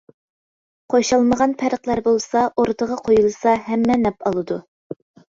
قوشالمىغان 0.93 1.51
پەرقلەر 1.59 1.99
بولسا 2.07 2.41
ئورتىغا 2.63 2.97
قويۇلسا 3.09 3.53
ھەممە 3.67 3.99
نەپ 4.07 4.27
ئالىدۇ. 4.31 4.59